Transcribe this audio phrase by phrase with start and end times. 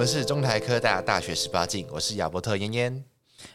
[0.00, 3.04] 我是中台科大大学十八进，我是亚伯特嫣嫣。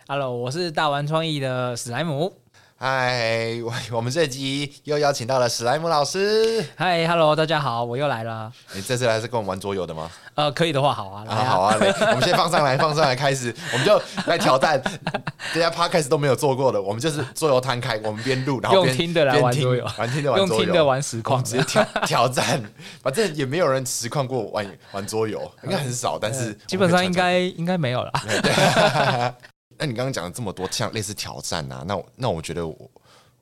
[0.07, 2.31] Hello，我是大玩创意的史莱姆。
[2.77, 6.61] 嗨，我我们这集又邀请到了史莱姆老师。
[6.75, 8.51] 嗨，Hello，大家好，我又来了。
[8.73, 10.11] 你这次来是跟我们玩桌游的吗？
[10.33, 14.77] 呃，可以的话，好啊，啊，啊好啊，来，我们先放上来，放上来开始，我们就来挑战，
[15.55, 22.61] 大家 Podcast 都没有做过的，我们就是桌游摊开，我们边录，然后边用听的来玩桌游，玩听的玩桌游，用听的玩实况，直接挑挑战，
[23.01, 28.11] 反正也没有人实况过玩玩桌游，应该很少，但是基本上应该应该没有了。
[29.77, 32.91] 那你刚刚讲了这么多，像类似挑战啊，那那我觉得我。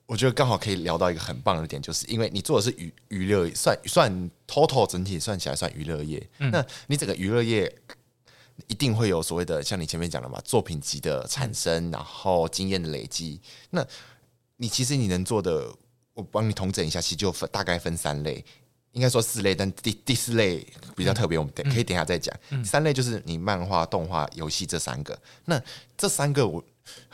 [0.06, 7.74] 我觉得刚好可以聊到一个很棒的点，就是因为你做的是娱娱乐，算算 total 整体算起来算娱乐业，嗯、那你整个娱乐业
[8.66, 13.40] 一定会有所谓的像你前面讲的嘛，作品集的产生，嗯、然后经验的累积。
[13.70, 13.82] 那
[14.58, 15.74] 你其实你能做的，
[16.12, 18.44] 我帮你统整一下，其实就分大概分三类，
[18.94, 22.34] 应该说四类，但第第四类比较特别，我们等可以等下再讲。
[22.50, 25.16] 嗯、三类就是你漫画、动画、游戏这三个。
[25.44, 25.62] 那
[25.96, 26.64] 这三个我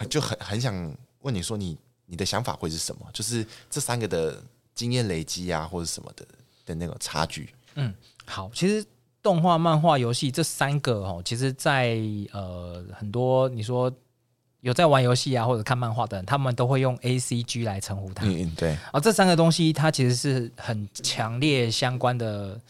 [0.08, 1.77] 就很很想问你说你。
[2.12, 3.06] 你的想法会是什么？
[3.12, 4.42] 就是这三个的
[4.75, 6.27] 经验累积啊，或者什么的
[6.67, 7.55] 的那个差距。
[7.77, 7.95] 嗯，
[8.27, 8.84] 好，其实
[9.23, 12.01] 动画、漫画、游戏这三个哦，其实在，在
[12.33, 13.89] 呃很多你说
[14.61, 18.25] 有在玩游戏啊或者看漫画的人，他们都会用 A C G 来称呼它。
[18.27, 18.77] 嗯，对。
[18.92, 22.61] 而这三个东西，它其实是很强烈相关的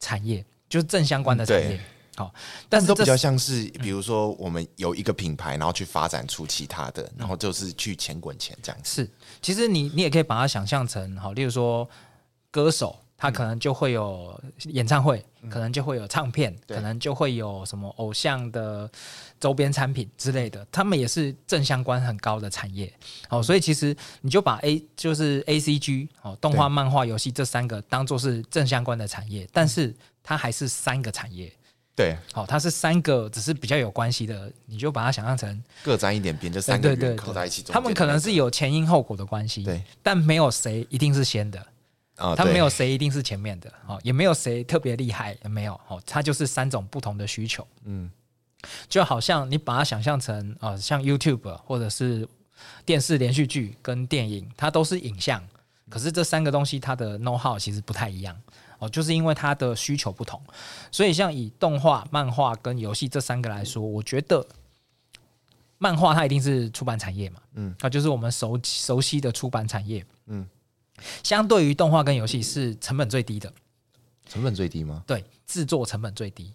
[0.00, 1.76] 产业，就是正相关的产业。
[1.76, 1.80] 嗯
[2.18, 2.34] 好，
[2.68, 9.02] 但是都比较像是，比如说我们有一个品牌，然后去发展出其他的，然后就是去钱滚钱这样子。
[9.02, 11.88] 是，其实你你也可以把它想象成，好，例如说
[12.50, 18.88] 歌手，他可能就会有演唱会，可能就会有唱片，可能就会有什么偶像的
[19.40, 22.90] 周边产品之类的，他们也是正相关很高的产业。
[23.28, 29.92] 哦，所以其实你就把 A 就是 A C G 哦，动画、漫画、游戏这三个当做是正相关的产业，但是
[30.22, 31.52] 它还是三个产业。
[31.96, 37.64] 对，好，它是三个，只是比较有关系的，你就把它想象成各沾一点边，就三个对对扣在一起。
[37.64, 41.60] 他们可能是有前因后果的关系，对，但没有谁一定是先的
[42.18, 48.10] 啊，他没有谁一定是前面的，哦，也没有谁特别厉害，也没有，哦，它就是三种不同的需求，嗯，
[48.88, 52.28] 就好像你把它想象成啊，像 YouTube 或者是
[52.84, 55.42] 电视连续剧跟电影，它都是影像，
[55.88, 58.36] 可是这三个东西它的 know how 其实不太一样。
[58.80, 60.40] 哦，就是因为它的需求不同，
[60.92, 64.46] 所以像以动画、漫画跟游戏这三个来说，我觉得
[65.78, 70.46] 漫画它一定是出版产业嘛，嗯，啊，就是我们熟熟悉的出版产业，嗯，
[71.22, 73.52] 相对于动画跟游戏是成本最低的，
[74.28, 75.02] 成本最低吗？
[75.06, 76.52] 对，制作成本最低。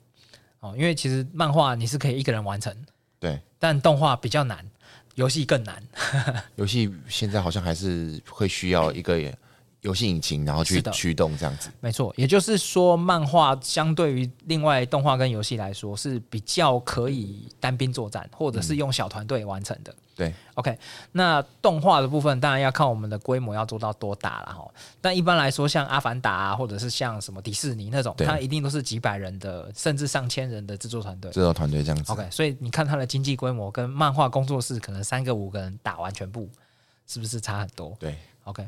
[0.59, 2.75] 哦，因为其实漫画你是可以一个人完成，
[3.19, 4.65] 对，但动画比较难，
[5.15, 5.83] 游戏更难。
[6.55, 9.19] 游戏现在好像还是会需要一个。
[9.83, 12.13] 游戏引擎，然后去驱动这样子，没错。
[12.15, 19.91] 也就是说，漫画相对于另外动画跟游戏来说，是比较可以单兵作战，或者是用小团队完成的。
[19.91, 20.77] 嗯、对，OK。
[21.11, 24.71] 那动画的部分，当然要看我们的规模要做到多大了哈。
[25.01, 31.31] 但一般来说，像《阿凡达》啊，或者是像什么迪士尼那种，它一定都是几百人的，甚至上千人的制作团队。
[31.31, 32.27] 制作团队这样子，OK。
[32.29, 36.49] 所以你看它的经济规模，跟漫画工作室可能三个五个人打完全部，
[37.07, 37.95] 是不是差很多？
[37.99, 38.15] 对。
[38.45, 38.67] OK，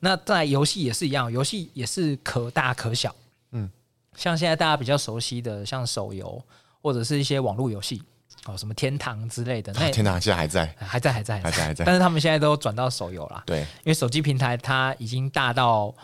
[0.00, 3.16] 那在游戏也是一样，游戏也是可大可小。
[3.52, 3.70] 嗯，
[4.14, 6.44] 像现在大家比较熟悉的，像手游
[6.82, 8.02] 或者是一些网络游戏，
[8.46, 9.72] 哦，什么天堂之类的。
[9.74, 11.84] 那天堂现在还在，还在，还在，还在，还在。
[11.84, 13.42] 但是他们现在都转到手游了。
[13.46, 15.94] 对，因为手机平台它已经大到，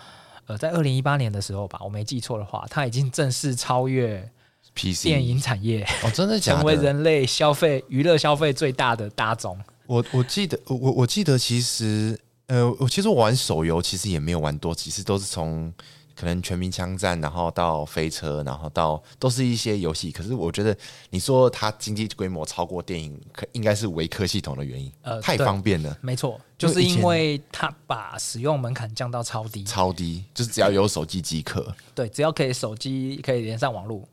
[0.46, 4.30] 呃，在二零一八年的时候吧，我没记错的话，它已经正式超越
[4.74, 5.86] PC 电影产业。
[6.02, 6.58] 哦，真的假的？
[6.62, 9.59] 成为人类消费娱乐消费最大的大宗。
[9.86, 12.18] 我我记得，我我记得其实。
[12.47, 15.72] 呃，我其实我玩手游，其实也没有玩多，其实都是从
[16.20, 20.12] 可能全民枪战，然后到飞车，然后到都是一些游戏。
[20.12, 20.76] 可是我觉得
[21.08, 25.96] 你说它经济规模超过电影，可应该是维科系统的原因，呃，太方便了。
[26.02, 31.74] 没错，就是因为它把使用门槛降到超低，超低，就是只要有手机即可。
[31.94, 34.06] 对，只要可以手机可以连上网络，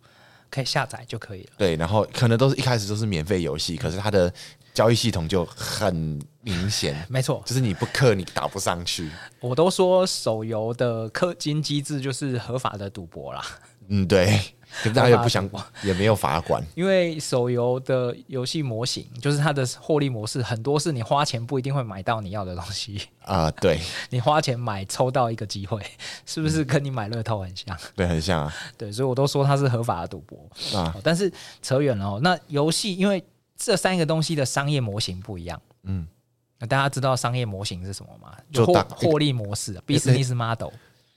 [0.50, 1.50] 可以下载就可以了。
[1.57, 4.33] 对，然后可能都是一开始都是免费游戏，可是它的。
[4.78, 9.10] 交易系统就很明显，没错，就是你不氪你打不上去。
[9.40, 13.44] 我都说手游的氪金机制就是合法的赌博啦。
[13.88, 14.40] 嗯，对。
[14.84, 23.52] 可是大家也不想管，也没有法管，因为手游的游戏模型就是它的获利模式，很多是你花钱不一定会买到你要的东西啊、呃。
[23.54, 23.80] 对，
[24.12, 25.82] 你花钱买抽到一个机会，
[26.28, 27.76] 是不是跟你买乐透很像？
[27.96, 28.54] 对，很像啊。
[28.78, 30.94] 对，所以我都说它是合法的赌博啊。
[31.02, 31.32] 但是
[31.64, 32.20] 扯远了哦。
[32.22, 33.24] 那游戏因为
[33.57, 36.07] 这三个东西的商业模型不一样，嗯，
[36.59, 38.38] 那大家知道商业模型是什么吗？
[38.51, 40.71] 就获获利模式，business model。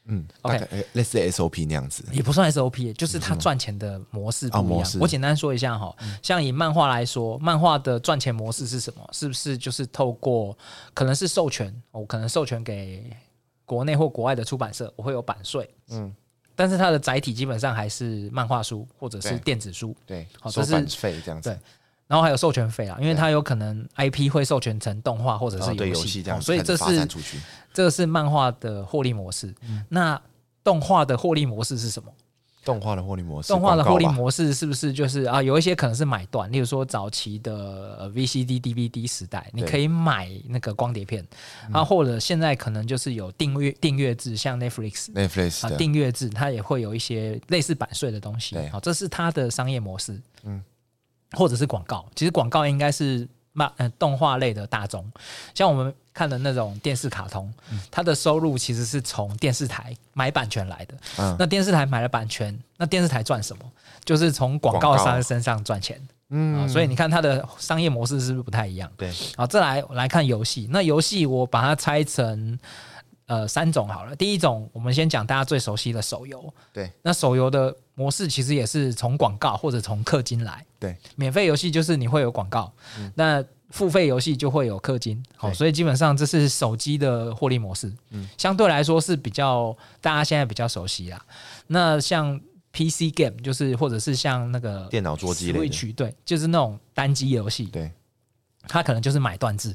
[0.07, 4.91] 嗯，OK，类似 SOP 那样子，也不算 SOP，就是它赚钱的模式不一样。
[4.99, 9.09] 我简单说一下哈，像以漫画来说，漫画的赚钱模式是什么？
[9.13, 10.57] 是不是就是透过
[10.95, 13.15] 可能是授权，我可能授权给
[13.65, 15.71] 国内或国外的出版社，我会有版税。
[15.91, 16.13] 嗯，
[16.57, 19.95] 但是它的载体基本上还是漫画书或者是电子书。
[20.07, 21.57] 对，收版费这样子。
[22.11, 27.07] 然后还有授权费啊，因为它有可能 IP 会授权成动画或者是游戏这样，所以这是
[27.73, 29.55] 这个是漫画的获利模式。
[29.89, 30.21] 那
[30.65, 32.13] 动画的获利模式是什么？
[32.65, 35.41] 动画的获利模式，动画的获利模式是不是就是啊？
[35.41, 41.27] 有一些可能是买断，例如说早期的 VCD、DVD 时代，你可以买那个光碟片，
[41.73, 48.59] 啊，或者现在可能就是有订阅订阅制，像 Netflix、Netflix 啊订阅制，它也会有一些类似版税的东西。
[48.69, 50.21] 好，这是它的商业模式。
[50.43, 50.63] 嗯。
[51.33, 55.05] 或者是广告，其实广告应该是漫呃动画类的大宗，
[55.55, 60.95] 像我们看的那种电视卡通，嗯、它的收入其实是从电视台买版权来的。
[61.19, 63.63] 嗯、那电视台买了版权，那电视台赚什么？
[64.05, 66.01] 就是从广告商身上赚钱。
[66.31, 68.91] 嗯、呃，所以你看它的商业模式是不是不太一样？
[68.97, 69.13] 对。
[69.37, 72.59] 好，再来来看游戏，那游戏我把它拆成。
[73.31, 74.17] 呃，三种好了。
[74.17, 76.53] 第一种，我们先讲大家最熟悉的手游。
[76.73, 80.67] 对，那手游的模式其实也是从广告或者从氪金来。
[80.81, 85.23] 对，免费游戏就是你会有广告，嗯、那付费游戏就会有氪金。
[85.37, 87.93] 好、哦，所以基本上这是手机的获利模式。
[88.11, 91.25] 嗯，相对来说是比较大家现在比较熟悉啦。
[91.69, 92.37] 那像
[92.73, 97.67] PC game 就是或者是像那个电脑桌机类的，对，就是那种单机游戏。
[97.67, 97.93] 对，
[98.67, 99.73] 它可能就是买断制。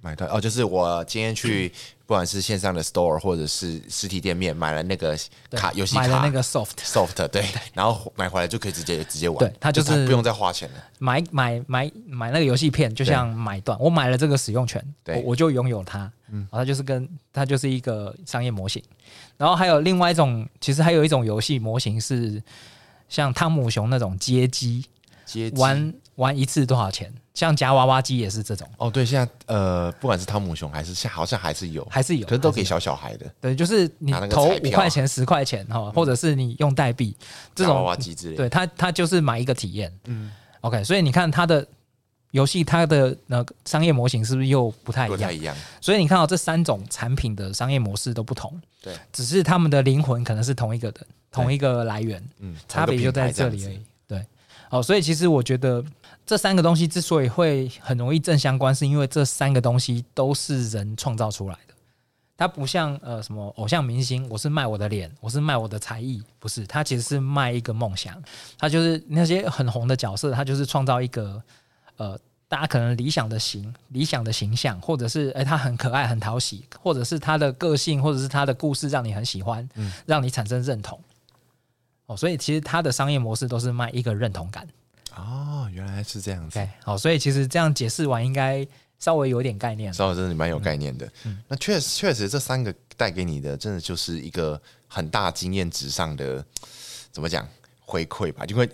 [0.00, 1.68] 买断哦，就是我今天去，
[2.06, 5.16] 不管是线上的 store 或者是实体店面买了那个
[5.50, 7.44] 卡游戏卡，买了那个 soft soft 对，
[7.74, 10.84] 然后买回来就可以直接直接玩，对，它就是不用再花钱了。
[10.98, 18.82] 买买买买那个游戏片，就像买断，我买了这个使用权，对，我就拥有它，嗯，它就是跟它就是一个商业模型。
[19.36, 22.42] 然后还有另外一种，其实还有一种游戏模型是
[23.08, 24.86] 像汤姆熊那种街机，
[25.26, 25.60] 街机。
[25.60, 27.12] 玩玩一次多少钱？
[27.32, 33.26] 像夹娃娃机也是这种哦，对，现在呃，不管是汤姆熊还是像好像还是有，还是有，可是都给小小孩的。
[33.40, 37.16] 对，就是你投五块钱、十块钱哈，或者是你用代币
[37.54, 39.92] 这种娃娃机之类，对他他就是买一个体验。
[40.04, 41.66] 嗯，OK，所以你看它的
[42.32, 45.16] 游戏，它的那个商业模型是不是又不太一样？
[45.16, 45.56] 不太一样。
[45.80, 53.80] 所以你看到这三种产品的商业模式都不同，对，只是他们的灵魂可能是同一个的，同一个来源，嗯，差别就在这里而已。
[54.70, 55.84] 对，哦，所以其实我觉得。
[56.26, 61.74] 这三个东西之所以会很容易正相关，是因为这三个东西都是人创造出来的。
[62.36, 66.64] 它不像呃什么偶像明星，我是卖我的脸，我是卖我的才艺，不是。
[66.68, 68.14] 它其实是卖一个梦想。
[68.56, 71.42] 它就是那些很红的角色，它就是创造一个
[71.96, 81.00] 呃大家可能理想的形、理想的形象，或者是诶他很可爱、很讨喜，或者是他的个性，或者是他的故事让你很喜欢，嗯，让你产生认同。
[82.10, 84.66] 哦，所以其实它的商业模式都是卖一个认同感。
[85.14, 86.58] 哦，原来是这样子。
[86.58, 88.66] Okay, 好，所以其实这样解释完，应该
[88.98, 89.94] 稍微有点概念。
[89.94, 91.08] 稍微真的蛮有概念的。
[91.22, 96.44] 嗯，那确实确实，这三个带给你的，真的就是一个很大经验值上的，
[97.12, 97.46] 怎么讲
[97.80, 98.44] 回馈吧？
[98.46, 98.68] 因为。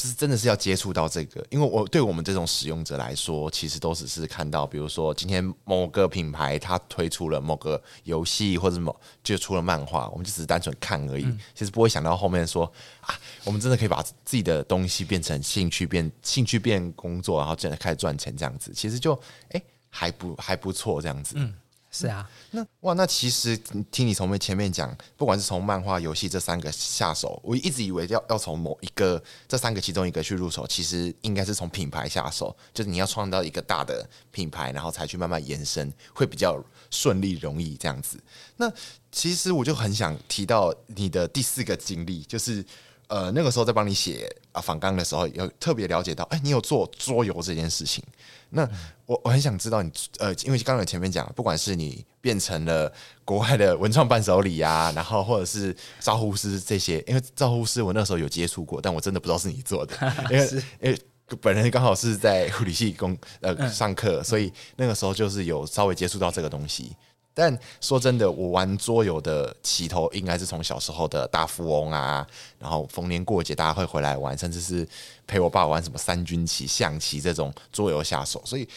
[0.00, 11.24] 就是真的是要接触到这个，因为我对我们这种使用者来说，其实都只是看到，比如说今天某个品牌它推出了某个游戏，或者某就出了漫画，我们就只是单纯看而已。
[11.24, 12.64] 嗯、其实不会想到后面说
[13.02, 13.14] 啊，
[13.44, 19.12] 我们真的可以把自己的东西变成兴趣变，变兴趣变工作，然后真的开始赚钱这样子，其实就
[19.50, 21.34] 哎还不还不错这样子。
[21.36, 21.52] 嗯
[21.92, 23.56] 是啊，那哇，那其实
[23.90, 38.22] 听你从前面讲，不管是从漫画、游戏这三个下手，我一直以为要要从某一个这三个其中一个去入手，其实应该是从品牌下手，就是你要创造一个大的品牌，然后才去慢慢延伸，会比较顺利容易这样子。
[38.56, 38.72] 那
[39.10, 42.64] 其实我就很想提到你的第四个经历，就是
[43.10, 48.02] 呃那个时候在帮你写啊访纲的时候，有特别了解到，哎、欸，你有做桌游这件事情。
[48.50, 48.68] 那
[49.04, 52.92] 我我很想知道你呃，因为刚刚前面讲，不管是你变成了
[53.24, 59.94] 国外的文创伴手礼啊，然后或者是招呼师这些，因为招呼师我那时候有接触过，但我真的不知道是你做的，
[60.30, 60.48] 因为
[60.80, 60.98] 因为
[61.40, 66.96] 本人刚好是在护理系工呃上课，所以那个时候就是有稍微接触到这个东西。
[67.32, 72.26] 但说真的，我玩桌游的起头应该是从小时候的大富翁啊，
[72.58, 74.86] 然后逢年过节大家会回来玩，甚至是
[75.26, 78.42] 陪我爸玩什么三军棋、象棋这种桌游下手。
[78.44, 78.68] 所以，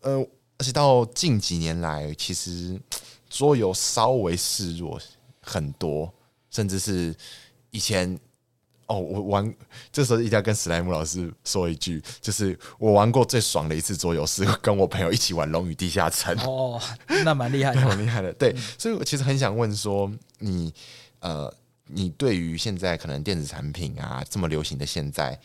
[0.00, 0.18] 呃，
[0.58, 2.80] 而且到近几年来，其实
[3.28, 5.00] 桌游稍微示弱
[5.40, 6.12] 很多，
[6.50, 7.14] 甚至是
[7.70, 8.18] 以前。
[8.86, 9.54] 哦，我玩
[9.90, 16.36] 这时候一定要跟史莱姆老师说一句，就是我玩过最爽的一次桌游是跟我朋友一起玩《龙与地下城》。
[16.50, 16.80] 哦，
[17.24, 18.32] 那蛮厉害的， 蛮厉害的。
[18.34, 20.10] 对，所以我其实很想问说，
[20.40, 20.74] 你
[21.20, 21.52] 呃，
[21.86, 25.38] 你对于现在可能电子产品啊这么流行的现在，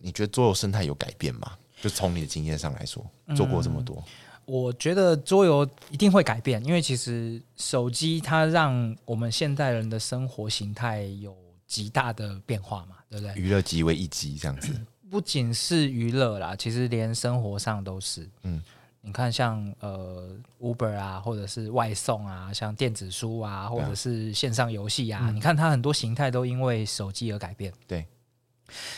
[0.00, 1.52] 你觉得桌游生态有改变吗？
[1.80, 4.12] 就从你的经验上来说，做过这么多，嗯，
[4.44, 11.34] 我觉得桌游一定会改变，因为其实手机它让我们现代人的生活形态有。
[11.72, 13.34] 极大的变化嘛，对不对？
[13.34, 14.78] 娱乐极为一机这样子，
[15.10, 18.28] 不仅是娱乐啦，其实连生活上都是。
[18.42, 18.62] 嗯，
[19.00, 27.72] 你看像呃 Uber 啊，或者是外送啊，像电子书啊，或者是线上游戏啊，嗯、你看它很多形态都因为手机而改变。
[27.88, 28.06] 对。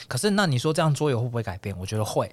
[0.09, 1.78] 可是那你说这样桌游会不会改变？
[1.78, 2.28] 我觉得会。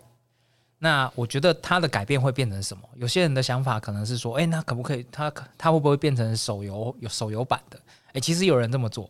[0.79, 2.83] 那我觉得它的改变会变成什么？
[2.95, 5.05] 有些人的想法可能是说，哎，那可不可以？
[5.12, 7.79] 它它会不会变成手游有手游版的？
[8.13, 9.07] 哎，其实有人这么做。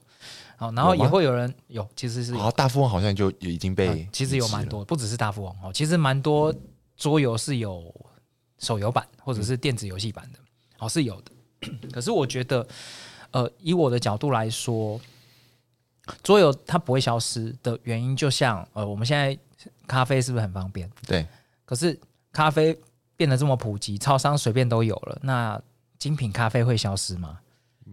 [0.61, 6.53] 哦，然后也会有人有，其实是大富翁好像就已经被、嗯，其实有蛮多，不只是大富翁哦，其实蛮多
[6.95, 7.83] 桌游是有
[8.59, 10.37] 手游版或者是电子游戏版的，
[10.77, 11.31] 哦是有的。
[11.91, 12.67] 可是我觉得，
[13.31, 15.01] 呃，以我的角度来说，
[16.21, 19.35] 桌游它不会消失的原因，就像呃，我们现在
[19.87, 20.87] 咖啡是不是很方便？
[21.07, 21.25] 对。
[21.65, 21.99] 可是
[22.31, 22.77] 咖啡
[23.15, 25.59] 变得这么普及，超商随便都有了，那
[25.97, 27.39] 精品咖啡会消失吗？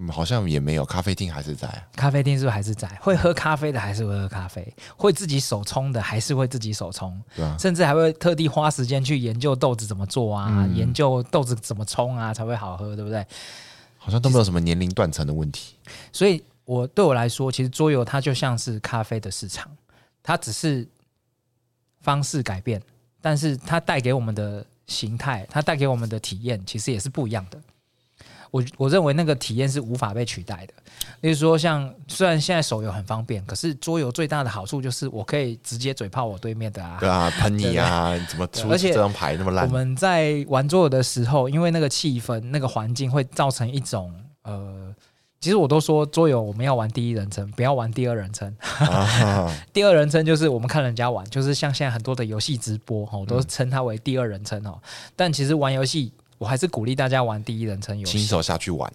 [0.01, 1.83] 嗯，好像也没有，咖啡厅还是在啊。
[1.97, 2.89] 咖啡厅是不是还是在？
[3.01, 13.27] 会喝咖啡的还是会喝咖啡，会自己手冲的还是会自己手冲，对啊，甚至还会特地花时间去研究豆子怎么做啊，嗯，研究豆子怎么冲啊才会好喝，对不对？
[13.97, 15.75] 好像都没有什么年龄断层的问题。
[16.13, 19.69] 所以，我对我来说，其实桌游它就像是咖啡的市场，
[20.23, 20.87] 它只是
[22.01, 22.81] 方式改变，
[23.21, 27.61] 但是它带给我们的形态，它带给我们的体验，其实也是不一样的。
[28.51, 30.73] 我我认为那个体验是无法被取代的。
[31.21, 39.67] 例如说，像虽然现在手游很方便，可是桌游最大的好处就是我可以直接嘴炮我对面的啊，对啊，喷你啊，怎么出这张牌那么烂？
[39.67, 44.15] 我们在玩桌游的时候，因为那个气氛、那个环境会造成一种
[44.45, 44.95] 呃，
[45.41, 48.55] 其实我都说桌游我们要玩第一人称，不要玩第二人称。
[48.61, 54.81] 啊、 第二人称就是我们看人家玩，就是像现在很多的游戏直播哈，我都称它为第二人称哦。
[55.15, 56.13] 但其实玩游戏。
[56.39, 58.91] 我还是鼓励大家玩第一人称游戏，亲手下去玩，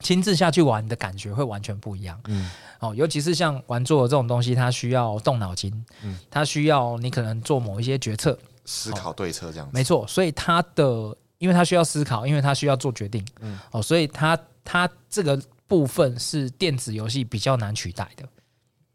[0.00, 2.20] 亲自下去玩的感觉会完全不一样。
[2.26, 2.50] 嗯，
[2.80, 9.72] 哦，尤其是像玩桌游这种东西，它需要动脑筋，嗯，它需要你可能做某一些决策，思考对策这样子。
[9.74, 18.24] 没错，所以它的，因为它需要思考，因为它需要做决定，嗯，哦，所以它它这个部分是电子游戏比较难取代的。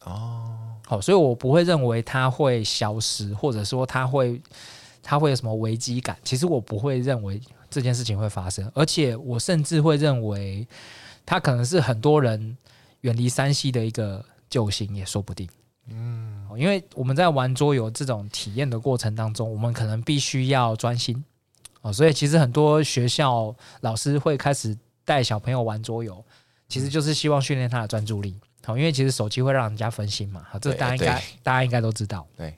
[0.05, 0.55] 哦，
[0.85, 4.41] 好，所以我不会认为它会消失，或者说它会
[5.03, 6.17] 它会有什么危机感。
[6.23, 7.41] 其实我不会认为。
[7.71, 10.67] 这件事情会发生，而且我甚至会认为，
[11.25, 12.57] 它可能是很多人
[12.99, 15.49] 远离山西的一个救星，也说不定。
[15.87, 21.23] 嗯，因为我们在玩桌游这种体验的过程当中，我们可能必须要专心
[21.81, 26.23] 哦，所以其实很多学校老师会开始带小朋友玩桌游，
[26.67, 28.39] 其实就是希望训练他的专注力。
[28.63, 32.27] 好，因为其实手机会让人家分心嘛，好，这大家应该大家应该都知道。
[32.37, 32.53] 对，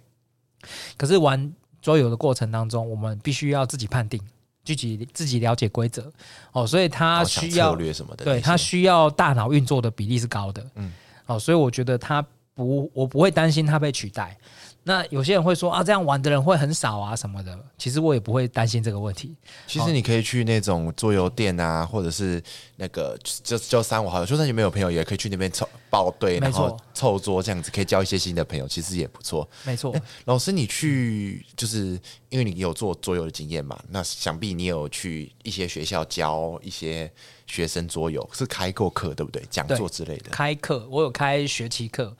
[0.98, 4.20] 可是玩桌游的过程当中，我们必须要自己判定。
[4.63, 6.12] 自己自己了解规则。
[6.51, 10.91] 哦，所以他需要策略什么的，对，他需要大脑运作的比例是高的，嗯，
[11.25, 14.38] 哦，所以我觉得他不，我不会担心他被取代。
[14.85, 17.57] 那有些人会说啊，这样玩的人会很少啊什么的。
[17.77, 19.33] 其实我也不会担心这个问题。
[19.65, 22.43] 其实你可以去那种桌游店啊，或者是
[22.75, 29.47] 那个就就三五好友，就算你没有朋友，也可以去那边凑报队，然后凑桌这样子，可以交一些新的朋友，其实也不错。
[29.63, 29.95] 没错。
[30.25, 37.09] 老师，你去就是因为你有做桌游的经验嘛，那想必你有去一些学校教一些
[37.47, 39.41] 学生桌游，是开过课对不对？
[39.49, 40.29] 讲座之类的。
[40.29, 42.15] 开课，我有开学期课。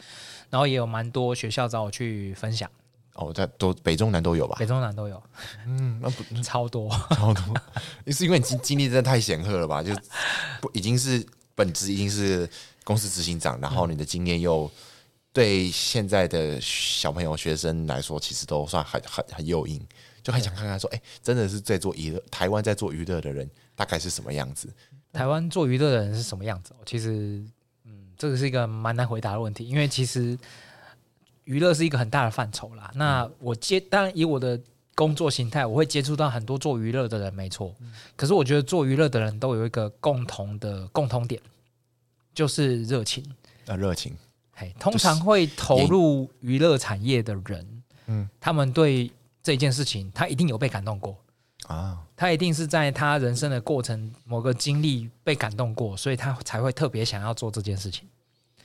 [0.54, 2.70] 然后也有蛮多学校找我去分享
[3.16, 4.56] 哦，在都北中南都有吧？
[4.60, 5.20] 北中南都有，
[5.66, 7.56] 嗯，那不超多 超多，
[8.14, 9.82] 是因为你经经历真的太显赫了吧？
[9.82, 9.92] 就
[10.62, 12.48] 不已经是本职已经是
[12.84, 14.70] 公司执行长，然后你的经验又
[15.32, 19.84] 对现在的小朋友学生来说，其实都算很很很诱因，
[20.22, 24.70] 就很想看看说，哎，真的是在做娱乐，台湾在做娱乐的人大概是什么样子？
[25.12, 26.76] 台湾做娱乐的人是什么样子？
[26.86, 27.44] 其实。
[28.18, 30.38] 这个是一个蛮难回答的问题，因为其实
[31.44, 32.92] 娱乐是一个很大的范畴啦。
[32.96, 34.60] 那我接当然以我的
[34.96, 37.74] 工作形态，我会接触到很多做娱乐的人，没错。
[38.16, 41.42] 可是我觉得做娱乐的人都有一个共同的共同点，
[42.34, 43.24] 就是热情
[43.66, 44.16] 啊，热情。
[44.54, 51.18] 嘿，通常会投入娱乐产业的人，嗯，他们对这件事情，他一定有被感动过
[51.74, 58.08] 啊，他一定是在他人生的过程某个经历被感动过，所以他才会特别想要做这件事情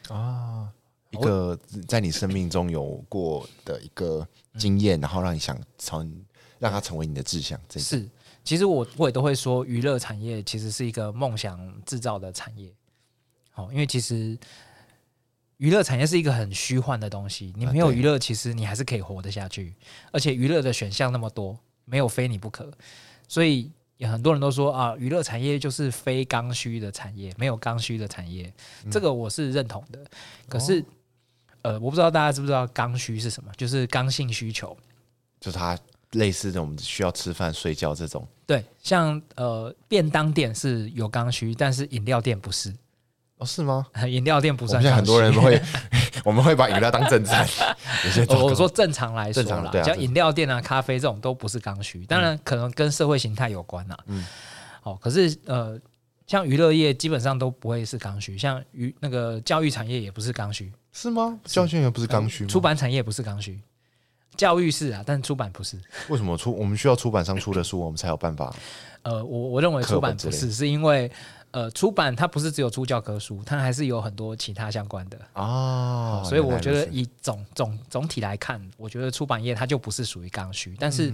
[0.09, 0.69] 啊。
[1.11, 6.23] 一个在你生命中有过的一个经验，然后让你想成
[6.59, 7.59] 让他成为你的志向。
[7.67, 8.07] 这是，
[8.45, 12.71] 其实我我也都会说，娱乐产业其实是一个梦想制造的产业。
[13.50, 14.38] 好，因为其实
[15.57, 19.75] 娱乐产业是一个很虚幻的东西，你没有娱乐，其实你还是可以活得下去。
[20.12, 22.71] 而且娱乐的选项那么多，没有非你不可。
[23.26, 28.52] 所以有很多人都说啊，娱乐产业就是非刚需的产业，没有刚需的产业。
[28.90, 30.04] 这个我是认同的。
[30.49, 30.85] 可是。
[31.62, 34.75] 呃，我不知道大家知不知道刚需是什么，就是刚性需求，
[35.40, 35.76] 就是它
[36.12, 38.26] 类似这种需要吃饭、睡觉这种。
[38.47, 42.73] 对，像呃，便当店是有刚需，但是饮料店不是。
[43.38, 43.85] 哦，是吗？
[44.09, 44.80] 饮料店不算。
[44.80, 45.61] 现在很多人会，
[46.25, 47.47] 我们会把饮料当正餐。
[48.05, 53.97] 有些我说正常来说啦，像饮料店啊、咖啡这种都不是刚需，当然可能跟社会形态有关呐。
[54.07, 54.25] 嗯。
[54.81, 55.79] 好，可是呃，
[56.27, 60.73] 像娱乐业基本上都不会是刚需，像娱那个教育产业也不是刚需。
[60.93, 61.39] 是吗？
[61.45, 63.61] 教育也不是刚需，出版产业不是刚需，
[64.37, 65.77] 教育是啊，但出版不是。
[66.09, 66.53] 为什么出？
[66.57, 68.55] 我们需要出版商出的书，我们才有办法。
[69.03, 71.11] 呃，我我认为出版不是，是因为
[71.59, 76.23] 呃，出版它不是只有出教科书，它还是有很多其他相关的啊。
[76.23, 80.77] 所以我觉得以总总总体来看，我觉得出版业它就不是属于刚需。
[80.79, 81.12] 但是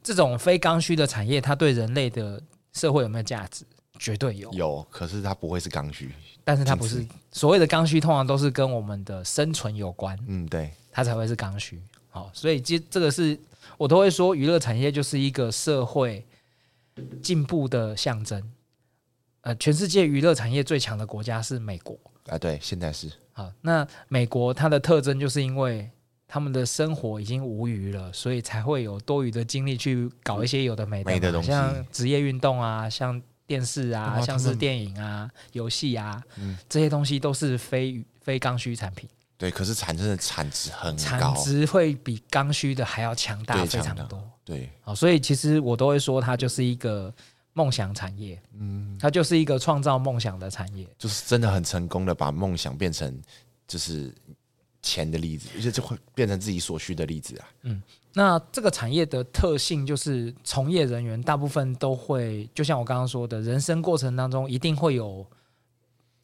[0.00, 2.40] 这种非刚需的产业，它对人类的
[2.72, 3.64] 社会有没有价值？
[3.98, 4.52] 绝对有。
[4.52, 6.12] 有，可是它不会是刚需。
[6.44, 10.16] 但是它不是所谓的刚需，通常都是跟我们的生存有关。
[10.28, 11.82] 嗯，对，它才会是刚需。
[12.10, 13.36] 好，所以这这个是
[13.76, 16.24] 我都会说，娱乐产业就是一个社会
[17.20, 18.40] 进步的象征。
[19.44, 23.10] 呃，全世界娱乐产业最强的国家是美国啊，对，现在是。
[23.32, 25.90] 好，那美国它的特征就是因为
[26.26, 33.22] 他们的生活已经无余了，所以才会有多余的精力去搞一些有的没的，没的东西，像职业运动啊，像。
[33.46, 39.06] 电视啊，像是电影啊、游戏啊，嗯，这些东西都是非非刚需产品。
[39.36, 44.18] 对，可是产生的产值很高，产值会比刚需的还要强大非常多。
[44.46, 47.14] 对，好，所以其实我都会说，它就是一个
[47.54, 48.38] 梦想产业。
[48.52, 53.18] 嗯，它就是一个创造梦想的产业，就是真的很成功的把梦想变成
[53.66, 54.14] 就是
[54.82, 57.48] 钱的例子，而且就会变成自己所需的例子啊。
[57.62, 57.82] 嗯。
[58.16, 65.26] 那这个产业的特性就是，从业人员大部分都会，就像我刚刚说的，人生过程当中一定会有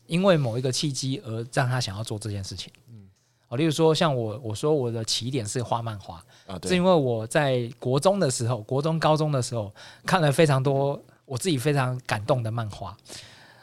[0.06, 2.72] 因为某一个契机而让他想要做这件事情。
[2.88, 3.08] 嗯，
[3.48, 9.74] 好，例如说像我，我说我的起点是画漫画啊，是因为我在国中的时候，国中、高中的时候
[10.06, 12.96] 看了非常多我自己非常感动的漫画。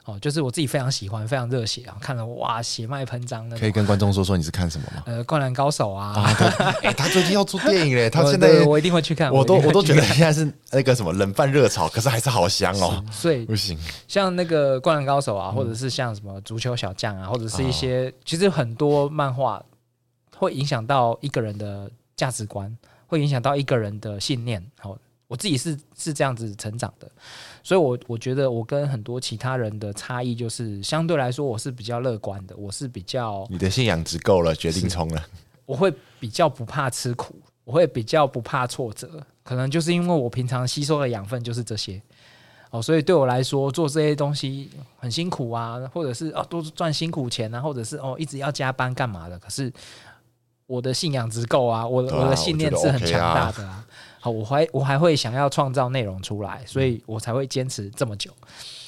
[0.05, 1.97] 哦，就是我自己非常喜欢，非常热血啊！
[1.99, 3.59] 看了哇，血脉喷张的。
[3.59, 5.03] 可以跟观众说说你是看什么吗？
[5.05, 6.13] 呃，灌篮高手啊！
[6.15, 9.29] 啊欸、他最近要出电影嘞， 他现在我一定会去看。
[9.29, 13.03] 我都我，我都觉得现在是那个什么冷饭热炒，可是还是好香哦。
[13.11, 13.77] 所以不行，
[14.07, 19.61] 像那个灌篮高手啊，或者是像什么足球小将啊，或者是一些、哦、其实很多漫画
[20.37, 22.73] 会影响到一个人的价值观，
[23.07, 24.65] 会影响到一个人的信念。
[24.79, 27.11] 好，我自己是是这样子成长的。
[27.67, 35.21] 所以我，我我觉得我跟很多其他人的差异就是，相对来说，我是比较乐观的，我是比较你的信仰值够了，决定冲了。
[35.65, 42.01] 我会比较不怕吃苦，我会比较不怕挫折，可能就是因为我平常吸收的养分就是这些
[42.69, 49.69] 哦，所以对我来说，做这些东西很辛苦啊，或者是哦多赚辛苦钱啊，或者是哦一直要加班干嘛的，可是
[50.67, 53.85] 我的信仰值够啊，我的、啊、我的信念是很强大的啊。
[54.27, 58.29] 好，我还我还会想要创造内容出来，所以我才会坚持这么久。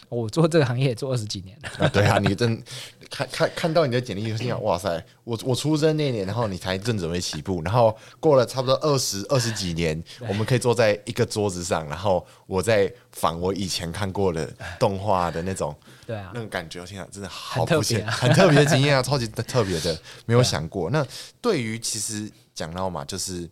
[0.10, 1.86] 我做这个行业也做二十几年了。
[1.86, 2.62] 啊，对啊，你真
[3.10, 15.74] 看看看到你的简历，就心想哇塞，我我出生那年，然后你才正准备起步，然后过了差不多二十二十几年，我们可以坐在一个桌子上，然后我在仿我以前看过的动画的那种，
[16.06, 20.90] 对啊，那种感觉，我天啊，真的好特别，很特别的经验啊，超级特别的，没有 想过。
[20.90, 21.06] 那
[21.40, 23.48] 对于其实讲到嘛，就是。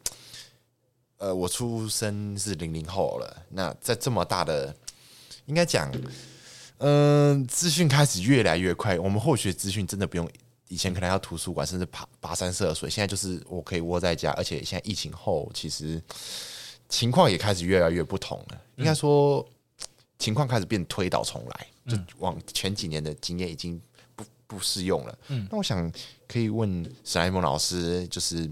[1.17, 3.43] 呃，我出生是零零后了。
[3.49, 4.75] 那在这么大的，
[5.47, 5.91] 应该讲，
[6.77, 8.99] 嗯、资讯开始越来越快。
[8.99, 10.30] 我们获取资讯真的不用，
[10.67, 12.88] 以前可能要图书馆，甚至爬跋山涉水。
[12.88, 15.99] 现在就是我可以窝在家，而且现在疫情后，其实
[16.88, 18.62] 情况也开始越来越不同了。
[18.75, 19.43] 应该说，
[20.19, 23.82] 情况开始变推倒重来，就往前几年的经验已经
[24.15, 25.17] 不不适用了。
[25.30, 25.91] 嗯，那我想
[26.27, 28.47] 可以问史莱蒙老师，就是。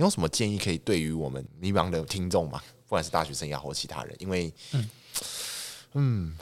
[0.00, 2.62] 你有什么建议可以对于我们迷茫的听众吗？
[2.88, 4.90] 管是大学生也好或其他人，因为嗯，
[5.92, 6.38] 嗯，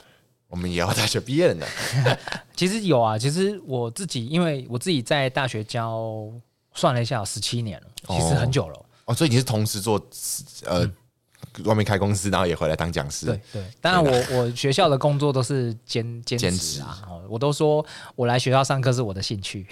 [0.47, 1.67] 我们也要大学毕业了呢。
[2.55, 6.31] 其实有啊，其实我自己因为我自己在大学教，
[6.73, 8.85] 算了一下，十七年了，其实很久了哦。
[9.07, 9.97] 哦，所以你是同时做
[10.63, 10.85] 呃。
[10.85, 10.93] 嗯
[11.65, 13.25] 外面开公司，然后也回来当讲师。
[13.25, 17.03] 对对，当然我 我学校的工作都是兼兼职啊。
[17.29, 17.85] 我都说
[18.15, 19.67] 我来学校上课是我的兴趣，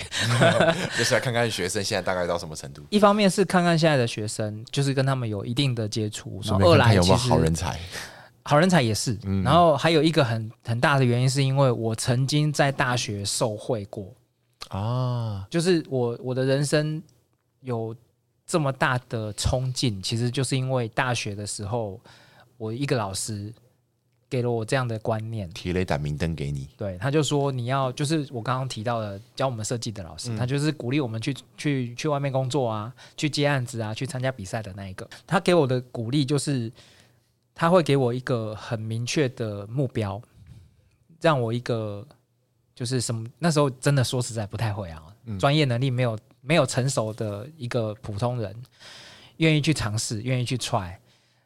[0.97, 2.83] 就是来看看学生现在大概到什么程度。
[2.89, 6.39] 一方面是看看现在的学生，就是跟他们有一定的接触。
[6.43, 7.79] 然后二来有没有好人才？
[8.43, 9.17] 好人才也是。
[9.43, 14.13] 然后还有一个很很大的原因，是因为我曾经在大学受贿过
[14.69, 17.01] 啊，就是我我的人生
[17.61, 17.95] 有。
[18.47, 21.99] 这么大的冲劲，其实就是因为大学的时候，
[22.55, 23.53] 我一个老师
[24.29, 26.69] 给了我这样的观念，提了一盏明灯给你。
[26.77, 35.05] 对，他就说你要就是我刚刚提到的教我们设计的老师，嗯、他就是鼓励我们去去去外面工作啊，去接案子啊，去参加比赛的那一个。
[35.25, 36.71] 他给我的鼓励就是
[37.53, 40.21] 他会给我一个很明确的目标，
[41.19, 42.07] 让我一个
[42.73, 46.17] 就是什么那时候真的说实在不太会啊，嗯、专业能力没有。
[46.47, 48.55] 没有成熟的一个普通人，
[49.37, 50.93] 愿意去尝试，愿意去 try。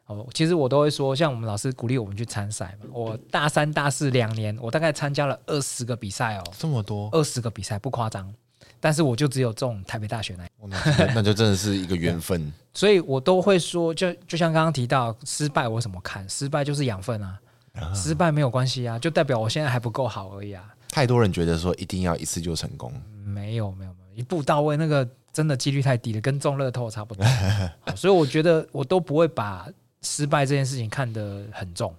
[0.06, 2.86] 哦，其实我都会说，像我们老师鼓励我们去参赛嘛。
[2.92, 8.32] 我大三、大四两年，我大概参加了二十个比赛哦，这么多，二十个比赛不夸张。
[8.78, 10.76] 但是我就只有中台北大学那，
[11.14, 12.52] 那就真的是一个缘分。
[12.74, 16.28] 所以我都会说，就就像刚刚提到失败，我怎么看？
[16.28, 17.38] 失败就是养分啊，
[17.74, 20.64] 啊失败没有关系啊，就代表我现在还不够好而已啊。
[20.88, 22.92] 太多人觉得说一定要一次就成功，
[23.24, 23.94] 没有，没有。
[24.14, 27.24] 一步到位，那个真的几率太低了，跟中乐透差不多。
[27.96, 29.68] 所以我觉得我都不会把
[30.02, 31.94] 失败这件事情看得很重，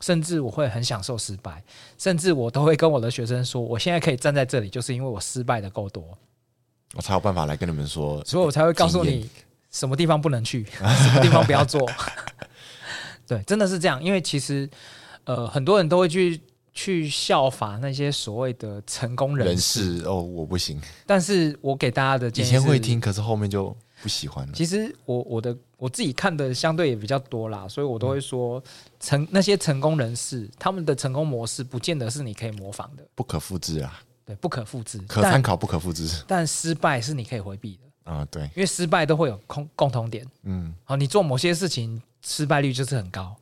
[0.00, 1.62] 甚至我会很享受失败，
[1.98, 6.02] 甚至我都会跟我的学生说，我现在可以站在这里，就是因为我失败的够多，
[6.94, 9.28] 我才有办法来跟你们说，所以我才会告诉你
[9.70, 11.88] 什么地方不能去， 什么地方不要做。
[13.26, 14.68] 对，真的是这样，因为其实
[15.24, 16.40] 呃很多人都会去。
[16.76, 20.78] 去效法那些所谓的成功人士，人士哦，我不行。
[21.06, 24.52] 但是我给大家的建议，以前会听，可是后面就不喜欢了。
[24.52, 28.62] 其实我我的我自己看的相对也比较多啦，所以我都会说
[29.00, 33.98] 成那些成功人士，他们的成功模式不见得是你可以模仿的，不可复制啊。
[34.26, 36.22] 对，不可复制，可参考不可复制。
[36.26, 40.26] 但失败是你可以回避的啊，对，因为失败都会有共共同点。
[40.42, 43.34] 嗯，好，你做某些事情失败率就是很高。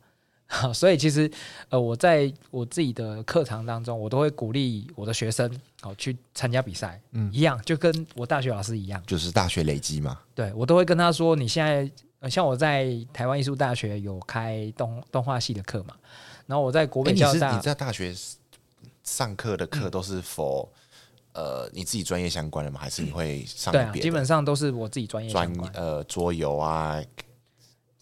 [0.47, 1.29] 好， 所以其实，
[1.69, 10.19] 呃，我在我自己的课堂当中，我都会鼓励我的学生，哦去参加比赛，嗯，一样，就跟我大学老师一样，就是大学累积嘛。
[10.33, 15.95] 对，我都会跟他说，你现在，呃，像我在台湾艺术大学有开动动画系的课嘛，
[16.45, 18.13] 然后我在国美交大，你在大学
[19.03, 22.79] 上课的课都是嗯、呃你自己专业相关的吗？
[22.79, 23.71] 还是你会上？
[23.71, 27.01] 对啊，基本上都是我自己专业相关，呃，桌游啊。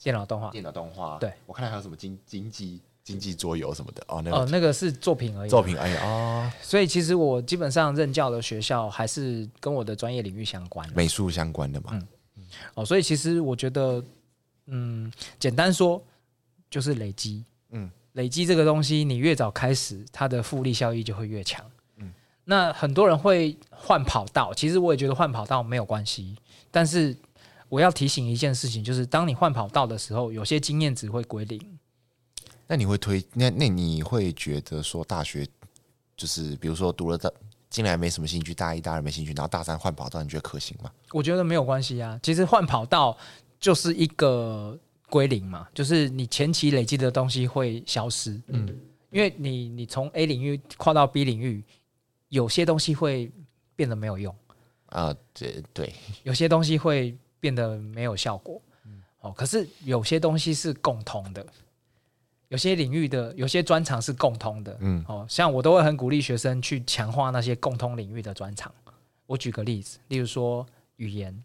[0.04, 4.04] 电脑动画，电脑动画，对，我看还有什么经经济经济桌游什么的。
[4.10, 4.38] 哦，那个。
[4.38, 6.54] 哦，那个是作品而已，作品而已啊。
[6.62, 11.92] 所以其实我基本上任教的学校还是跟我的专业领域相关，美术相关的嘛。
[11.94, 12.08] 嗯，
[12.76, 14.04] 哦，所以其实我觉得，
[14.66, 16.04] 嗯，简单说
[16.70, 21.66] 就是累积，嗯，累积这个东西，你越早开始，它的复利效益就会越强。
[21.96, 22.14] 嗯，
[22.44, 26.36] 那很多人会换跑道，其实我也觉得换跑道没有关系，
[26.70, 27.16] 但是。
[27.74, 31.60] 我要提醒一件事情，就是当你换跑道的时候，有些经验值会归零。
[32.68, 35.44] 那你会推那那你会觉得说大学
[36.16, 37.32] 就是比如说读了大
[37.72, 40.92] 进来没什么兴趣，大一、大二没兴趣，然后大三换跑道，你觉得可行吗？
[41.14, 42.20] 我觉得没有关系啊。
[42.22, 43.18] 其实换跑道
[43.60, 44.78] 就是一个
[45.10, 48.40] 归零嘛，就是你前期累积的东西会消失。
[48.50, 48.68] 嗯，
[49.10, 51.64] 因为你你从 A 领域跨到 B 领域，
[52.30, 53.32] 有些东西会
[53.76, 54.36] 变得没有用
[54.90, 55.12] 啊。
[55.34, 57.18] 对对，有些东西会。
[57.44, 58.62] 变得没有效果，
[59.20, 61.46] 哦，可是有些东西是共通的，
[62.48, 68.74] 有些领域的有些专长是共通的，嗯，哦，像我都会很鼓励学生去强化那些共通领域的专长。
[69.26, 71.38] 我举个例子，例如说语言，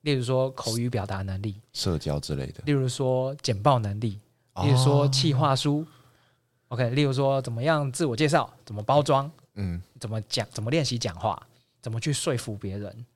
[0.00, 4.18] 例如说口语表达能力、社交之类的，例如说简报能力，
[4.64, 5.86] 例如说企划书、
[6.66, 11.40] 哦，OK，例如说怎么样自我介绍，怎么包装，嗯，怎么讲，怎么练习讲话，
[11.80, 13.06] 怎么去说服别人。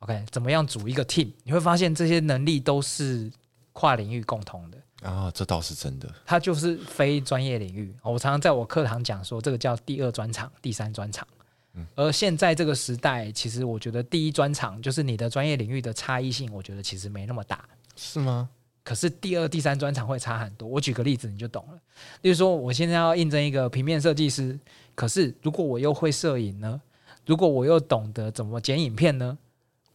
[0.00, 1.30] OK，怎么样组一个 team？
[1.44, 3.30] 你会发现这些能力都是
[3.72, 6.08] 跨领域共同的啊，这倒是真的。
[6.24, 7.94] 它就是非专业领域。
[8.02, 11.26] 我常常在我课堂讲说，这个叫第二专场、第三专场。
[11.74, 17.64] 嗯，而现在这个时代，其实我觉得第一专场就是你的专业领域的差异性，我觉得其实没那么大，
[17.96, 18.48] 是吗？
[18.82, 20.68] 可是第二、第三专场会差很多。
[20.68, 21.78] 我举个例子，你就懂了。
[22.22, 24.58] 例如说，我现在要应征一个平面设计师，
[24.94, 26.80] 可是如果我又会摄影呢？
[27.26, 29.36] 如果我又懂得怎么剪影片呢？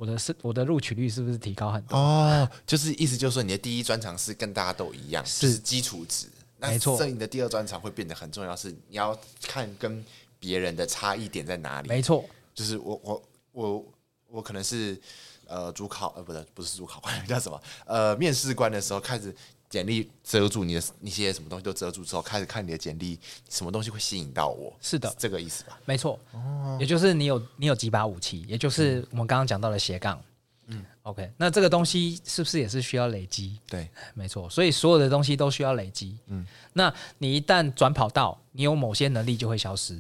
[0.01, 1.95] 我的是我的录取率是不是提高很多？
[1.95, 6.25] 哦，就是意思就是说你的第一专长是跟大家都一样，是基础值。
[6.57, 10.03] 没错，所以你的第二专长会变得很重要，是你要看跟
[10.39, 11.87] 别人的差异点在哪里。
[11.87, 13.85] 没错，就是我我我
[14.27, 14.99] 我可能是
[15.45, 19.31] 呃主考呃不对不是主考官 叫什么呃面试官的时候开始
[19.71, 23.17] 简历遮住你的那些什么东西都遮住之后开始看你的简历
[23.49, 24.71] 什么东西会吸引到我。
[24.81, 25.79] 是的，是这个意思吧？
[25.85, 30.21] 没错，哦，也就是你有你有几把武器，也就是我们刚刚讲到的斜杠。
[30.67, 33.57] 嗯，OK，那这个东西是不是也是需要累积？
[33.67, 36.17] 对，没错，所以所有的东西都需要累积。
[36.27, 39.99] 嗯，那你一旦转跑道，你有某些能力就会消失。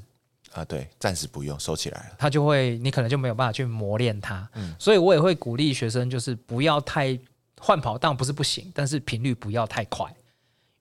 [0.51, 4.45] 啊，对，暂时不用收起来了，它就会，你可能就没有办法去磨练它。
[4.53, 7.17] 嗯，所以我也会鼓励学生，就是不要太
[7.63, 10.11] 换跑道，不是不行，但是频率不要太快，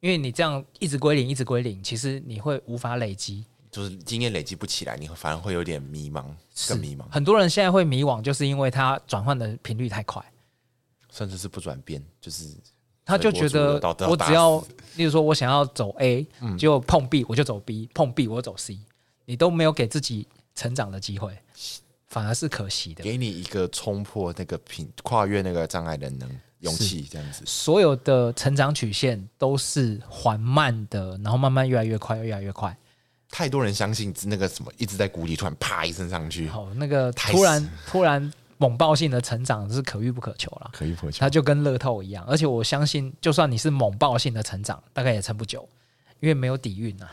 [0.01, 3.45] 因为你这样一直归零，一直归零，其实你会无法累积。
[3.71, 6.25] 就是经验累积不起来，你反而会有点迷茫，
[6.67, 7.05] 更迷茫。
[7.11, 10.25] 很多人现在会迷惘，就是因为他转换的频率太快，
[11.13, 12.53] 甚至是不转变，就是
[13.05, 13.75] 他就觉得
[14.09, 14.59] 我只要，
[14.97, 16.27] 例如说我想要走 A，
[16.59, 18.79] 就碰 B，我就走 B，碰 B 我走 C，
[19.27, 21.39] 你都没有给自己成长的机会，
[22.09, 23.05] 反而是可惜的。
[23.05, 26.29] 给你一个冲破那个平，跨越那个障碍的能
[26.61, 27.43] 勇气，这样子。
[27.47, 32.77] 所有的成长曲线都是缓慢的，然后慢慢越来越快，越来越快。
[33.31, 41.21] 太多人相信那个什么一直在谷底，突然啪一声上去，好，那个突然突然猛爆性的成长是可遇不可求了，可遇不可求。
[41.21, 45.67] 它就跟乐透一样，而且我相信，就算你是猛爆性的成长，大概也撑不久，
[46.19, 47.09] 因为没有底蕴啊。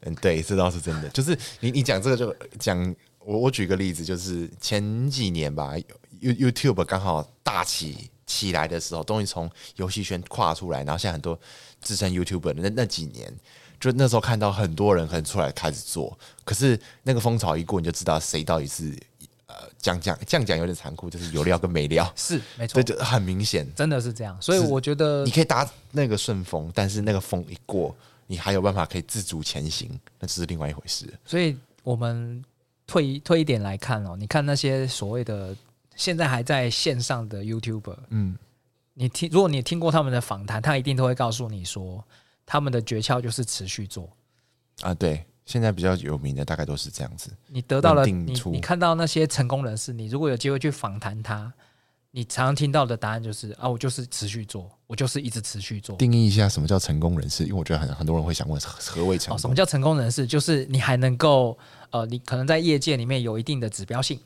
[0.00, 1.08] 嗯，对，这倒是真的。
[1.10, 5.74] 就是你你讲这个就讲我我举个例子，就是前几年吧
[6.20, 11.38] ，You YouTube 刚好大起起来的时候，终于从游戏圈跨出来，然后现在很多
[11.80, 13.32] 资深 YouTuber 那那几年。
[13.78, 18.90] 就那时候看到很多人很出来开始做，可是那个风潮一过，你就知道谁到底是
[19.46, 24.34] 呃讲讲这样讲有点残酷，就是有料跟没料， 是没错，对，就很明显，真的是这样。
[24.40, 27.94] 所以我觉得你可以搭那个顺风，但是那个风一过，
[28.26, 31.12] 你还有办法可以自主前行，那只是另外一回事。
[31.26, 32.42] 所以我们
[32.86, 35.54] 退退一点来看哦，你看那些所谓的
[35.96, 38.38] 现在还在线上的 YouTuber，嗯，
[38.94, 42.04] 你听，如果你听过他们的访谈，他一定都会告诉你说。
[42.48, 44.08] 他们的诀窍就是持续做
[44.82, 47.28] 啊，对，现在比较有名的大概都是这样子。
[47.48, 51.52] 你得到了你，你看到那些成功人士，你如果有机会去访谈他，
[52.12, 55.96] 你常常听到的答案就是啊，我就是持续做，我就是一直持续做。
[55.96, 59.38] 定义一下什么叫成功人士，因为我觉得很很多人会想问何谓成功？
[59.40, 60.24] 什么叫成功人士？
[60.24, 61.58] 就是你还能够
[61.90, 64.20] 呃，你可能在业界里面有一定的指标性。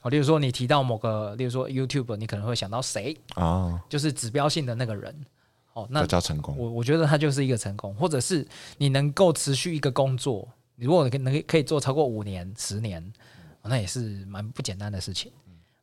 [0.00, 3.80] 好，例如说你提到某个，例如说 YouTube，你可能会想到谁啊？
[3.88, 5.14] 就是指标性的那个人。
[5.72, 6.56] 哦，那叫成功。
[6.58, 8.44] 我我觉得他就是一个成功，或者是
[8.76, 13.12] 你能够持续一个工作，你如果能能可以做超过五年、十年，
[13.62, 15.30] 那也是蛮不简单的事情。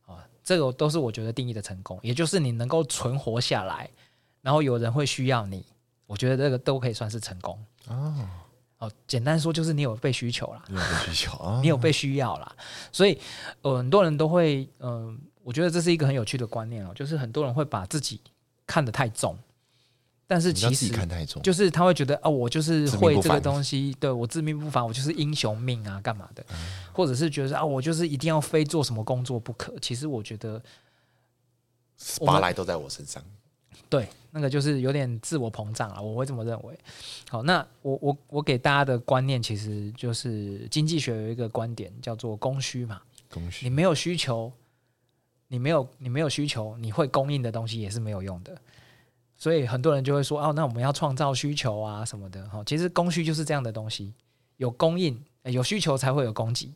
[0.04, 3.88] 啊，这个都是我觉得定义的成功，也就是你能够存活下来，
[4.42, 5.64] 然后有人会需要你，
[6.06, 7.58] 我觉得这个都可以算是成功。
[7.86, 8.28] 哦，
[8.78, 12.56] 哦，简单说就是你有被需求啦，你有被需求啊， 你有被需要啦，
[12.92, 13.18] 所以
[13.62, 18.20] 呃很多人都会，嗯、呃，我觉得这是一个很有趣的观念哦，就是很多人会把自己
[18.66, 19.36] 看得太重。
[20.30, 20.90] 但是其实
[21.42, 26.44] 就是他会觉得啊，我就是会这个东西，对我自命不凡，我就是英雄命啊，干嘛的？
[26.50, 26.56] 嗯、
[26.92, 29.72] 或者是觉得啊，我就是一定要非做什么工作不可。
[29.80, 30.62] 其实我觉得，
[32.26, 33.24] 八来都在我身上。
[33.88, 36.78] 对，那个就是有点自我膨胀了，我会这么认为。
[37.28, 43.00] 好，那我我我给大家的观念，其实就是经济学有一个观点叫做供需嘛。
[43.30, 44.52] 供需，你没有需求，
[45.48, 48.56] 你没有你没有需求，你会供应的东西也是没有用的。
[49.36, 52.62] 所以很多人就会说哦，那我们要创造需求啊什么的哈。
[52.66, 54.12] 其实供需就是这样的东西，
[54.56, 56.72] 有供应，有需求才会有供给。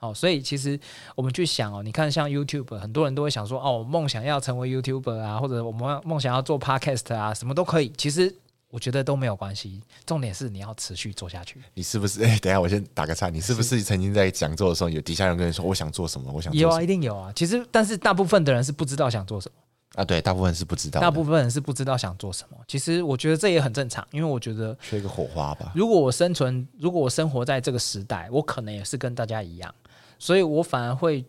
[0.00, 0.78] 好，所以其实
[1.16, 7.92] 我们去想哦，你看像 YouTube，很多人都会想说哦，梦想要成为 YouTuber 啊，或者我们梦想要做 Podcast 啊，什么都可以。
[7.98, 8.32] 其实
[8.70, 11.60] 我觉得都没有关系，重点是你要持续做下去。
[11.74, 12.22] 你是不是？
[12.22, 16.30] 哎，等一下我先打个岔，你是不是曾经在讲座的时候有底下人跟你说我想做什么？
[16.32, 16.72] 我想做什么？
[16.72, 17.32] 有啊，一定有啊。
[17.34, 19.54] 其实，但是大部分的人是不知道想做什么。
[19.94, 22.58] 啊，对，大部分是不知道，大部分人是不知道想做什么。
[22.68, 25.72] 其实我觉得这也很正常，因为我觉得缺一个火花吧。
[25.74, 29.74] 如果我生存，如果我生活在这个时代，我可能也是跟大家一样，
[30.18, 31.24] 所以我反而会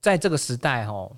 [0.00, 1.10] 在这个时代，哈，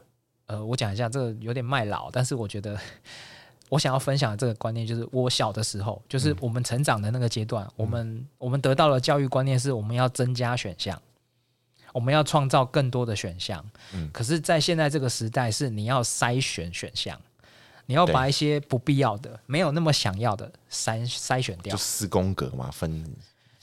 [0.46, 2.79] 呃，我讲一下，这个有点卖老，但是我觉得
[3.68, 11.00] 我想要分享的这个观念，就是我小的时候，就是我们成长的那个阶段，嗯、我们我们得到的教育观念是我们要增加选项。
[11.92, 17.18] 我们要创造更多的选项，嗯，可是，在现在这个时代，是你要筛选选项，
[17.87, 21.72] 你要把一些不必要的、没有那么想要的筛筛选掉。
[21.74, 23.02] 就四宫格嘛，分。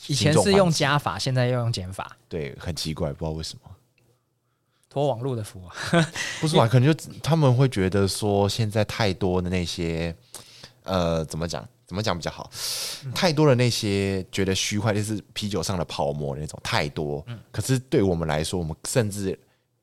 [0.08, 2.18] 以前是用加法，现在要用减法。
[2.28, 3.70] 对，很奇怪，不知道为什么。
[4.90, 5.76] 托网络的福啊，
[6.40, 6.68] 不是吧？
[6.68, 10.16] 可能就他们会觉得说，现在太多的那些，
[10.84, 11.68] 呃，怎么讲？
[11.86, 12.50] 怎么讲比较好？
[13.14, 17.24] 太多的那些觉得虚幻，就是啤酒上的泡沫那种太多。
[17.52, 19.38] 可是对我们来说，我们甚至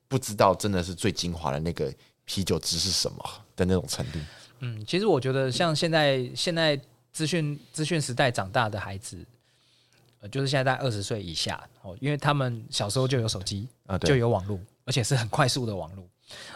[0.07, 1.93] 不知道真的是最精华的那个
[2.25, 3.17] 啤酒汁是什么
[3.55, 4.19] 的那种程度。
[4.59, 6.77] 嗯，其实我觉得像现在现在
[7.13, 9.25] 资讯资讯时代长大的孩子，
[10.21, 14.57] 呃，就是现在在二十岁以下哦，因为他们小时候就有手机啊，就有网络。
[14.83, 16.03] 而且是很快速的网络，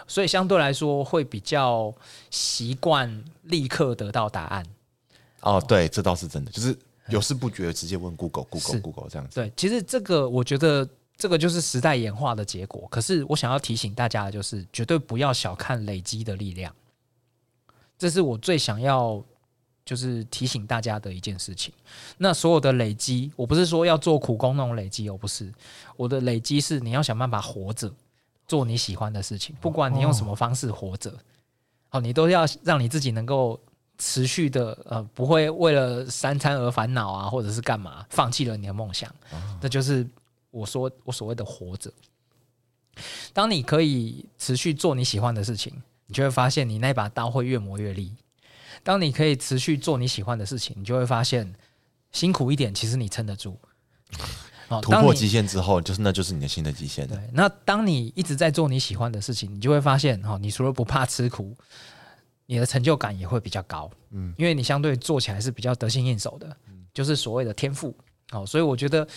[0.07, 1.93] 所以相对来说会比较
[2.31, 4.65] 习惯立刻得到答案。
[5.41, 6.75] 哦，对，这倒是真的，就是
[7.09, 9.35] 有事不决直接问 Google，Google，Google Google 这样子。
[9.35, 12.87] 对，其实这个我觉得这个就是时代演化的结果。
[12.89, 16.75] 可是我想要提醒大家的就是，绝对不要小看累积的力量。
[17.97, 19.23] 这是我最想要
[19.85, 21.73] 就是提醒大家的一件事情。
[22.17, 25.53] 那所有的累积，我不是说要做苦工那种累积，我不是。
[25.95, 27.89] 我的累积是你要想办法活着。
[28.47, 31.11] 做你喜欢的事情，不管你用什么方式活着，
[31.89, 33.59] 好，你都要让你自己能够
[33.97, 39.11] 持续的，呃，不会为了三餐而烦恼啊，或者是干嘛放弃了你的梦想。
[39.59, 40.07] 那就是
[40.51, 41.91] 我说我所谓的活着。
[43.33, 45.73] 当你可以持续做你喜欢的事情，
[46.05, 48.13] 你就会发现你那把刀会越磨越利。
[48.85, 51.51] 当你可以持续做你喜欢的事情，你就会发现
[52.11, 53.59] 辛苦一点，其实你撑得住。
[54.79, 57.07] 突破极限之后，就是那就是你的新的极限。
[57.07, 61.57] 对，那当你一直在做你喜欢的事情，你就会发现，哈，你除了不怕吃苦，
[62.45, 63.89] 你的成就感也会比较高。
[64.11, 66.55] 嗯，因为你相对做起来是比较得心应手的，
[66.93, 67.95] 就是所谓的天赋。
[68.31, 69.07] 哦，所以我觉得，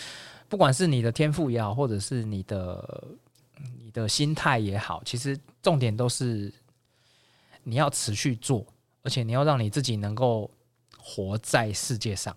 [0.47, 3.07] 不管是你的天赋也好，或者是你的
[3.79, 6.53] 你的心态也好，其实重点都是
[7.63, 8.65] 你要持续做，
[9.03, 10.49] 而且你要让你自己能够
[10.97, 12.35] 活在世界上。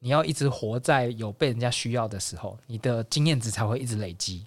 [0.00, 4.46] 你要一直活在有被人家需要的时候，你的经验值才会一直累积。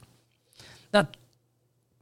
[0.92, 1.02] 那，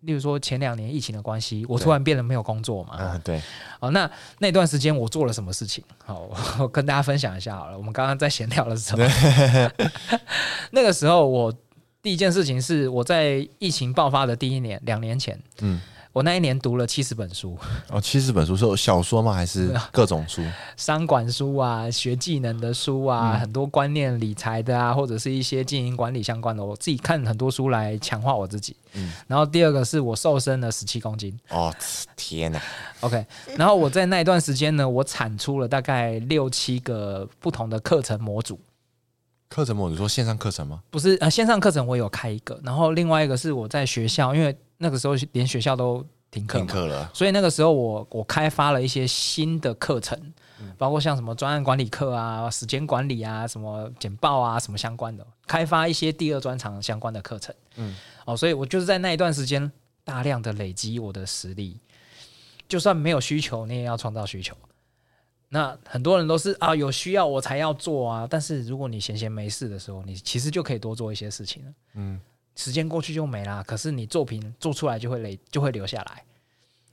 [0.01, 2.95] 例如说前两年疫情的关系，我突然变得没有工作嘛？
[2.95, 3.41] 啊，对。
[3.79, 5.83] 好，那那段时间我做了什么事情？
[6.05, 6.29] 好，
[6.62, 7.75] 我跟大家分享一下好了。
[7.77, 9.01] 我们刚刚在闲聊的时候，
[10.69, 11.51] 那个时候我
[12.03, 15.81] 第一件事情是我在疫情爆发的第一年，两年前，嗯。
[16.19, 19.32] 我那一年读了七十本书哦，七十本书是小说吗？
[19.32, 20.43] 还是各种书？
[20.75, 28.75] 商管书啊，学技能的书啊，嗯、很多观念理财的啊，或者是一些经营管理相关的，我自己看很多书来强化我自己。
[28.95, 31.39] 嗯，然后第二个是我瘦身了十七公斤。
[31.51, 31.73] 哦，
[32.17, 32.62] 天哪
[32.99, 38.60] ！OK，然后我在那一段时间呢，我产出了大概六七个不同的课程模组。
[39.47, 40.82] 课程模组说线上课程吗？
[40.89, 44.53] 不是，呃，线上课程我有开一个，然后另外一个是我在学校，因为。
[44.81, 50.17] 那个时候连学校都停课，停课了，所以那个时候我我开发了一些新的课程，
[50.77, 57.53] 包括像什么专案管理课啊、时间管理啊、什么简报啊、什么相关的，开发一些第二专长相关的课程。
[57.75, 59.69] 嗯，哦，所以我就是在那一段时间
[60.05, 61.77] 大量的累积我的实力，
[62.69, 64.55] 就算没有需求，你也要创造需求。
[65.49, 71.71] 那很多人都是啊，有需要我才要做啊，但是如果你闲闲没事的时候，你其实就可以多做一些事情了。
[71.95, 72.21] 嗯。
[72.59, 76.23] 时间过去就没啦，可是你作品做出来就会累，就会留下来。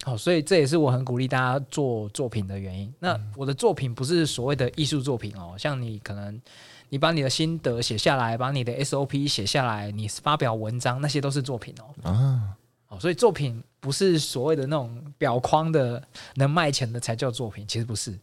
[0.04, 2.94] 好，所以这也是我很鼓励大家做作品的原因。
[3.00, 6.40] 那我的作品不是所谓的艺术作品哦，像你可能
[6.88, 12.08] 你把你的心得写下来，把你的 SOP 写下来，你发表文章，那些都是作品哦。
[12.08, 12.54] 啊，
[12.86, 16.00] 好，所以作品不是所谓的那种表框的
[16.36, 18.16] 能卖钱的才叫作品，其实不是。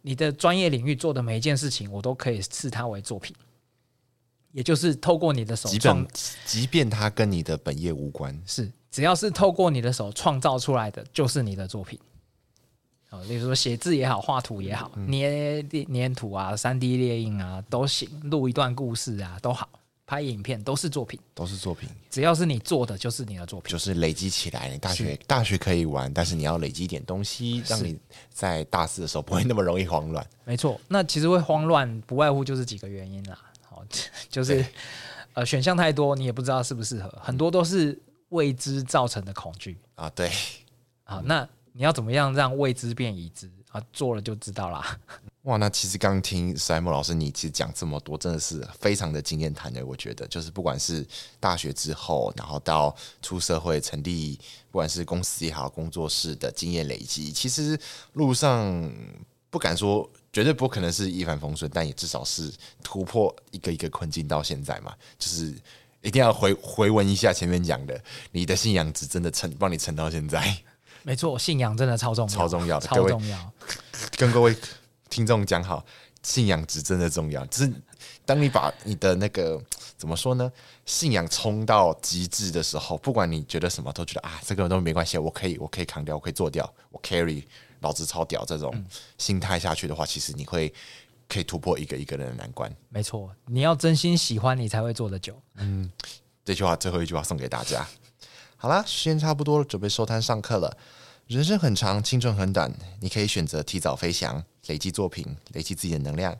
[0.00, 3.36] 你的专业领域做的每一件事情，我都可以视它为作品。
[4.56, 6.08] 也就是透过你的手创，即便
[6.46, 12.00] 即便它跟你的本业无关，是只要是透过你的手创造出来的，就是你的作品。
[13.10, 19.68] 哦，例如说写字也好，画图也好，嗯、捏捏图啊，三 D 列印啊都行，录一段故事啊都好，
[20.06, 21.86] 拍影片都是作品，都是作品。
[22.10, 24.70] 只要是你做的，就是你的作品，就是累积起来。
[24.70, 27.94] 你大学大学可以玩，但是你要累积一点东西，让你
[28.32, 30.26] 在大四的时候不会那么容易慌乱。
[30.46, 33.38] 没错，那其实会慌乱，不外乎就是几个原因啦。
[34.30, 34.64] 就是，
[35.34, 37.98] 呃，选项太多，你也不知道适不适合，很多都是
[38.30, 40.10] 未知造成的恐惧啊。
[40.10, 40.30] 对，
[41.04, 43.82] 好，那你要怎么样让未知变已知啊？
[43.92, 44.98] 做了就知道啦。
[45.42, 49.84] 哇，那其实刚听史莱姆老师你其实讲这么多，真的是非常的经验谈的。
[49.86, 51.06] 我觉得，就是不管是
[51.38, 54.40] 大学之后，然后到出社会成立，
[54.72, 57.78] 不管是公司也好，工作室的经验累积，其实
[58.14, 58.92] 路上
[59.48, 60.10] 不敢说。
[60.36, 64.94] 绝对不可能是一帆风顺，但也至少是突破一个一个困境到现在嘛。
[65.18, 65.54] 就是
[66.02, 67.98] 一定要回回闻一下前面讲的，
[68.32, 70.54] 你的信仰值真的撑帮你撑到现在。
[71.04, 73.52] 没错，信仰真的超重要，超重要的，超重要。
[74.18, 74.54] 跟各位
[75.08, 75.82] 听众讲好，
[76.22, 77.42] 信仰值真的重要。
[77.46, 77.72] 就是
[78.26, 79.58] 当你把你的那个
[79.96, 80.52] 怎么说呢，
[80.84, 87.42] 信仰冲到极致的时候，不管你觉得什么，都觉得啊，这个都没关系，我可以，我可以扛掉，我可以做掉，我 carry，
[87.86, 88.44] 老子超屌。
[88.44, 88.84] 这种
[89.16, 90.72] 心态下去的话，其实你会
[91.28, 92.74] 可以突破一个一个人的难关。
[92.88, 95.40] 没错，你要真心喜欢，你才会做得久。
[95.54, 95.88] 嗯，
[96.44, 97.86] 这句话最后一句话送给大家。
[98.56, 100.76] 好啦，时间差不多了，准备收摊上课了。
[101.28, 106.36] 人生很长，青春很短，你可以选择提早飞翔，累积作品，累积自己的能量，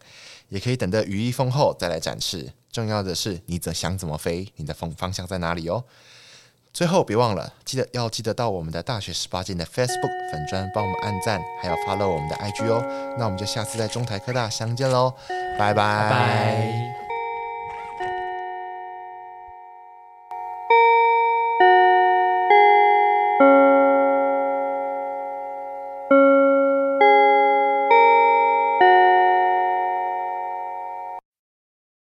[0.48, 2.52] 也可以等到羽翼丰后再来展示。
[2.70, 5.84] 重要的是，你怎想怎么飞，你的风方向在哪里哦。
[6.76, 12.84] 最后别忘了，记得要记得到我们的大学十八禁的 Facebook 粉专帮我们按赞，还要 follow 我们的 IG 哦。
[13.18, 15.14] 那我们就下次在中台科大相见喽，
[15.58, 17.05] 拜拜。